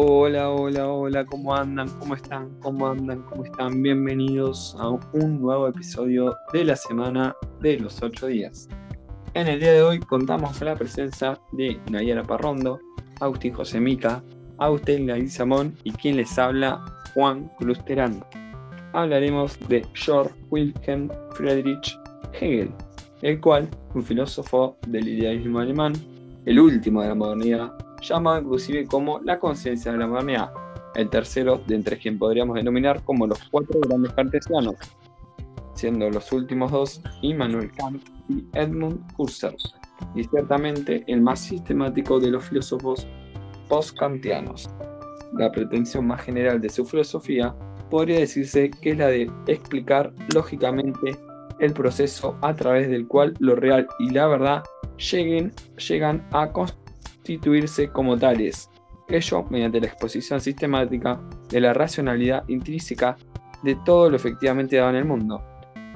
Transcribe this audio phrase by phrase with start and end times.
[0.00, 1.88] Hola, hola, hola, ¿cómo andan?
[1.98, 2.56] ¿Cómo están?
[2.60, 3.20] ¿Cómo andan?
[3.22, 3.82] ¿Cómo están?
[3.82, 8.68] Bienvenidos a un nuevo episodio de la semana de los 8 días.
[9.34, 12.78] En el día de hoy contamos con la presencia de Nayara Parrondo,
[13.18, 14.22] Agustín Josemica,
[14.58, 16.80] Agustín Samón y quien les habla,
[17.14, 18.24] Juan Clusterán.
[18.92, 21.98] Hablaremos de Georg Wilhelm Friedrich
[22.34, 22.70] Hegel,
[23.22, 25.92] el cual, un filósofo del idealismo alemán,
[26.46, 30.52] el último de la modernidad, llamado inclusive como la conciencia de la modernidad,
[30.94, 34.76] el tercero de entre quien podríamos denominar como los cuatro grandes cartesianos,
[35.74, 39.56] siendo los últimos dos Immanuel Kant y Edmund Husserl,
[40.14, 43.06] y ciertamente el más sistemático de los filósofos
[43.68, 44.70] post-kantianos.
[45.34, 47.54] La pretensión más general de su filosofía
[47.90, 51.16] podría decirse que es la de explicar lógicamente
[51.60, 54.62] el proceso a través del cual lo real y la verdad
[54.96, 56.52] lleguen, llegan a
[57.28, 58.70] constituirse como tales,
[59.06, 63.16] ello mediante la exposición sistemática de la racionalidad intrínseca
[63.62, 65.42] de todo lo efectivamente dado en el mundo.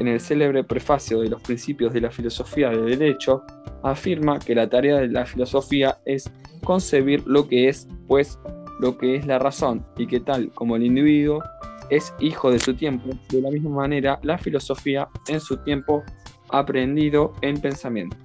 [0.00, 3.44] En el célebre prefacio de los principios de la filosofía del derecho,
[3.84, 6.28] afirma que la tarea de la filosofía es
[6.64, 8.36] concebir lo que es, pues,
[8.80, 11.44] lo que es la razón, y que tal como el individuo
[11.90, 16.02] es hijo de su tiempo, de la misma manera la filosofía en su tiempo
[16.48, 18.16] aprendido en pensamiento.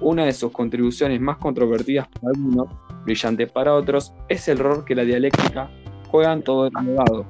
[0.00, 2.68] Una de sus contribuciones más controvertidas para algunos,
[3.04, 5.70] brillante para otros, es el rol que la dialéctica
[6.08, 7.26] juega en todo el legado.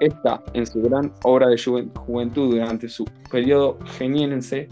[0.00, 4.68] Esta, en su gran obra de juventud durante su periodo geniense,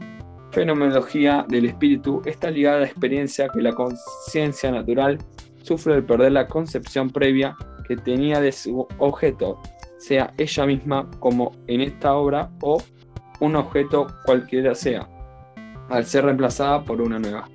[0.50, 5.18] Fenomenología del espíritu, está ligada a la experiencia que la conciencia natural
[5.62, 7.54] sufre al perder la concepción previa
[7.86, 9.60] que tenía de su objeto,
[9.98, 12.82] sea ella misma como en esta obra o
[13.40, 15.06] un objeto cualquiera sea
[15.88, 17.48] al ser reemplazada por una nueva.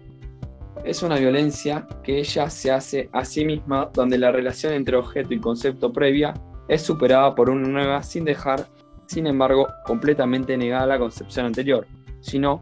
[0.84, 5.34] Es una violencia que ella se hace a sí misma donde la relación entre objeto
[5.34, 6.34] y concepto previa
[6.67, 8.67] es superada por una nueva sin dejar,
[9.08, 11.88] sin embargo, completamente negada la concepción anterior,
[12.22, 12.61] sino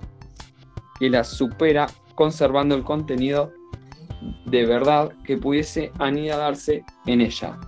[0.99, 3.51] que la supera conservando el contenido
[4.45, 7.59] de verdad que pudiese anidarse en ella.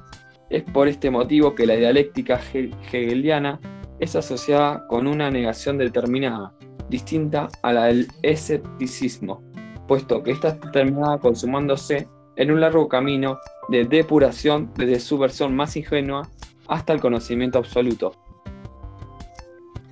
[0.50, 3.60] Es por este motivo que la dialéctica hegeliana
[4.00, 6.54] es asociada con una negación determinada,
[6.94, 9.42] distinta a la del escepticismo,
[9.88, 13.40] puesto que esta está terminada consumándose en un largo camino
[13.70, 16.30] de depuración desde su versión más ingenua
[16.68, 18.14] hasta el conocimiento absoluto.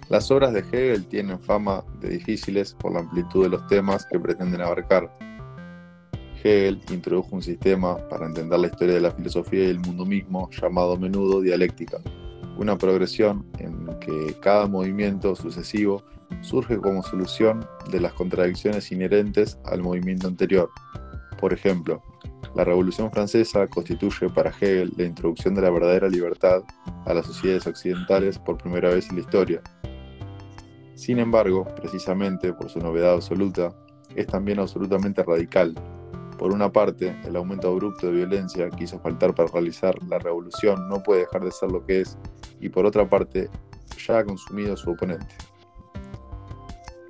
[0.09, 4.19] Las obras de Hegel tienen fama de difíciles por la amplitud de los temas que
[4.19, 5.11] pretenden abarcar.
[6.43, 10.51] Hegel introdujo un sistema para entender la historia de la filosofía y el mundo mismo
[10.51, 11.97] llamado menudo dialéctica,
[12.59, 16.03] una progresión en que cada movimiento sucesivo
[16.41, 20.69] surge como solución de las contradicciones inherentes al movimiento anterior.
[21.39, 22.01] Por ejemplo,
[22.55, 26.63] la Revolución Francesa constituye para Hegel la introducción de la verdadera libertad
[27.05, 29.61] a las sociedades occidentales por primera vez en la historia.
[30.95, 33.73] Sin embargo, precisamente por su novedad absoluta,
[34.15, 35.73] es también absolutamente radical.
[36.37, 40.89] Por una parte, el aumento abrupto de violencia que hizo faltar para realizar la revolución
[40.89, 42.17] no puede dejar de ser lo que es,
[42.59, 43.49] y por otra parte,
[44.05, 45.35] ya ha consumido su oponente.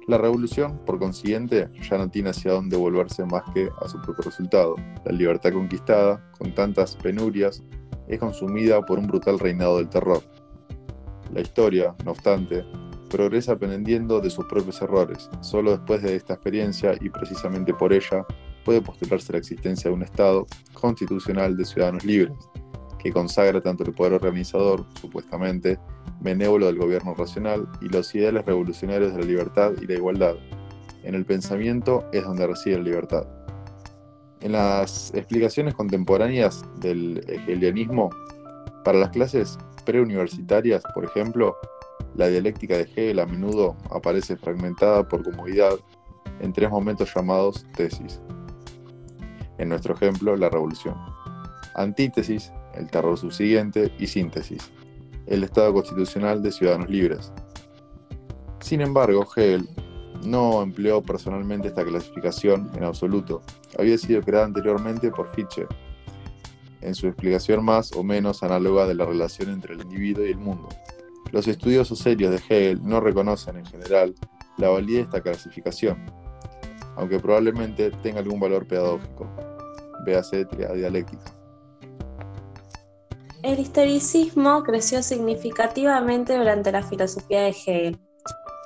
[0.07, 4.23] La revolución, por consiguiente, ya no tiene hacia dónde volverse más que a su propio
[4.23, 4.75] resultado.
[5.05, 7.61] La libertad conquistada, con tantas penurias,
[8.07, 10.21] es consumida por un brutal reinado del terror.
[11.31, 12.65] La historia, no obstante,
[13.09, 15.29] progresa aprendiendo de sus propios errores.
[15.41, 18.25] Solo después de esta experiencia, y precisamente por ella,
[18.65, 22.37] puede postularse la existencia de un Estado constitucional de ciudadanos libres,
[23.01, 25.79] que consagra tanto el poder organizador, supuestamente,
[26.19, 30.35] benévolo del gobierno racional y los ideales revolucionarios de la libertad y la igualdad.
[31.03, 33.27] En el pensamiento es donde reside la libertad.
[34.39, 38.09] En las explicaciones contemporáneas del hegelianismo,
[38.83, 41.55] para las clases preuniversitarias, por ejemplo,
[42.15, 45.73] la dialéctica de Hegel a menudo aparece fragmentada por comodidad
[46.39, 48.19] en tres momentos llamados tesis.
[49.57, 50.95] En nuestro ejemplo, la revolución.
[51.75, 54.71] Antítesis, el terror subsiguiente, y síntesis,
[55.27, 57.31] el Estado constitucional de ciudadanos libres.
[58.59, 59.67] Sin embargo, Hegel
[60.25, 63.41] no empleó personalmente esta clasificación en absoluto.
[63.77, 65.67] Había sido creada anteriormente por Fichte,
[66.81, 70.37] en su explicación más o menos análoga de la relación entre el individuo y el
[70.37, 70.69] mundo.
[71.31, 74.13] Los estudiosos serios de Hegel no reconocen en general
[74.57, 76.05] la validez de esta clasificación,
[76.95, 79.27] aunque probablemente tenga algún valor pedagógico.
[80.05, 80.45] Véase
[80.75, 81.40] dialéctica.
[83.43, 87.99] El historicismo creció significativamente durante la filosofía de Hegel.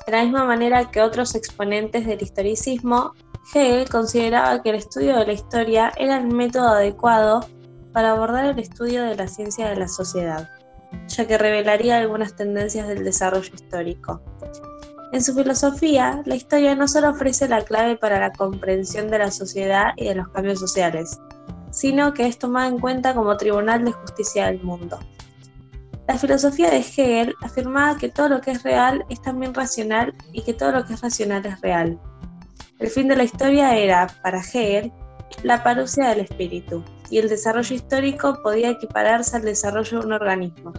[0.05, 3.13] De la misma manera que otros exponentes del historicismo,
[3.53, 7.47] Hegel consideraba que el estudio de la historia era el método adecuado
[7.93, 10.49] para abordar el estudio de la ciencia de la sociedad,
[11.07, 14.21] ya que revelaría algunas tendencias del desarrollo histórico.
[15.13, 19.31] En su filosofía, la historia no solo ofrece la clave para la comprensión de la
[19.31, 21.17] sociedad y de los cambios sociales,
[21.75, 24.97] sino que es tomada en cuenta como tribunal de justicia del mundo.
[26.07, 30.41] La filosofía de Hegel afirmaba que todo lo que es real es también racional y
[30.43, 31.99] que todo lo que es racional es real.
[32.79, 34.93] El fin de la historia era, para Hegel,
[35.43, 40.71] la parusia del espíritu, y el desarrollo histórico podía equipararse al desarrollo de un organismo.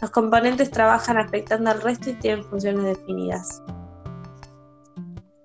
[0.00, 3.62] Los componentes trabajan afectando al resto y tienen funciones definidas.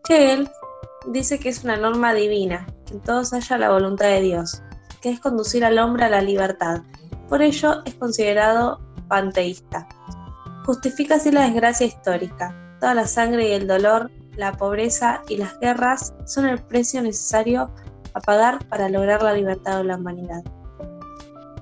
[0.08, 0.50] Hegel
[1.12, 4.62] dice que es una norma divina, que en todos haya la voluntad de Dios,
[5.02, 6.82] que es conducir al hombre a la libertad.
[7.28, 9.88] Por ello es considerado panteísta.
[10.66, 12.56] Justifica así la desgracia histórica.
[12.80, 17.72] Toda la sangre y el dolor, la pobreza y las guerras son el precio necesario
[18.14, 20.44] a pagar para lograr la libertad de la humanidad.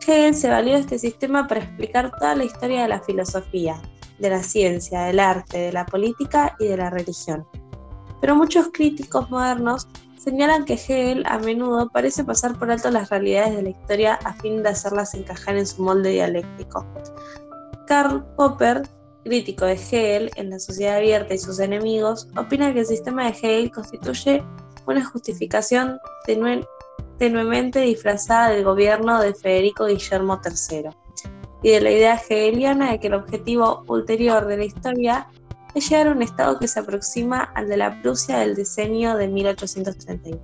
[0.08, 3.82] Hegel se valió de este sistema para explicar toda la historia de la filosofía,
[4.20, 7.46] de la ciencia, del arte, de la política y de la religión.
[8.22, 9.88] Pero muchos críticos modernos
[10.28, 14.34] señalan que Hegel a menudo parece pasar por alto las realidades de la historia a
[14.34, 16.86] fin de hacerlas encajar en su molde dialéctico.
[17.88, 18.82] Karl Popper,
[19.24, 23.38] crítico de Hegel en La Sociedad Abierta y sus enemigos, opina que el sistema de
[23.38, 24.44] Hegel constituye
[24.86, 30.90] una justificación tenuemente disfrazada del gobierno de Federico Guillermo III
[31.64, 35.30] y de la idea hegeliana de que el objetivo ulterior de la historia
[35.78, 39.28] es llegar a un estado que se aproxima al de la Prusia del diseño de
[39.28, 40.42] 1831.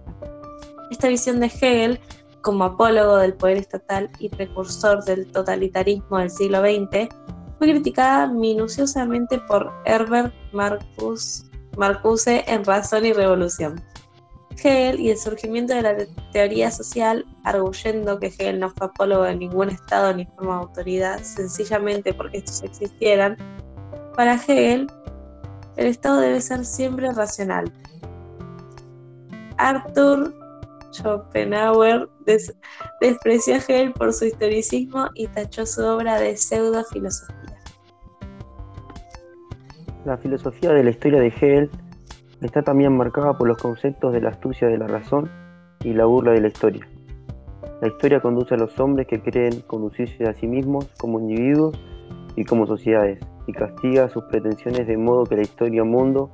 [0.92, 2.00] Esta visión de Hegel,
[2.42, 7.10] como apólogo del poder estatal y precursor del totalitarismo del siglo XX,
[7.58, 13.84] fue criticada minuciosamente por Herbert Marcuse en Razón y Revolución.
[14.52, 15.96] Hegel y el surgimiento de la
[16.32, 21.20] teoría social, arguyendo que Hegel no fue apólogo de ningún Estado ni forma de autoridad,
[21.24, 23.36] sencillamente porque estos existieran,
[24.16, 24.86] para Hegel,
[25.78, 27.72] el Estado debe ser siempre racional.
[29.58, 30.34] Arthur
[30.92, 32.08] Schopenhauer
[33.02, 37.58] despreció a Hegel por su historicismo y tachó su obra de pseudo-filosofía.
[40.06, 41.70] La filosofía de la historia de Hegel
[42.42, 45.32] está también marcada por los conceptos de la astucia de la razón
[45.84, 46.88] y la burla de la historia.
[47.82, 51.78] La historia conduce a los hombres que creen conducirse a sí mismos como individuos
[52.36, 56.32] y como sociedades, y castiga sus pretensiones de modo que la historia mundo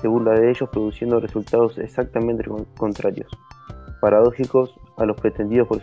[0.00, 2.44] se burla de ellos produciendo resultados exactamente
[2.76, 3.30] contrarios,
[4.00, 5.80] paradójicos a los pretendidos por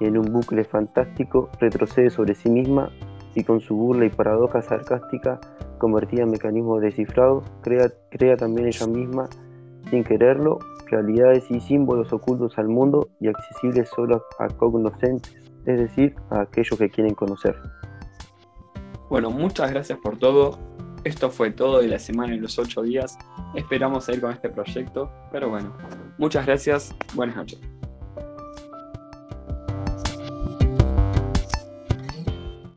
[0.00, 2.90] en un bucle fantástico retrocede sobre sí misma
[3.34, 5.40] y con su burla y paradoja sarcástica
[5.78, 9.28] convertida en mecanismo descifrado, crea, crea también ella misma,
[9.90, 16.14] sin quererlo, realidades y símbolos ocultos al mundo y accesibles solo a cognoscentes, es decir,
[16.30, 17.56] a aquellos que quieren conocer.
[19.08, 20.58] Bueno, muchas gracias por todo.
[21.04, 23.16] Esto fue todo de la semana y los ocho días.
[23.54, 25.76] Esperamos seguir con este proyecto, pero bueno,
[26.18, 26.94] muchas gracias.
[27.14, 27.60] Buenas noches.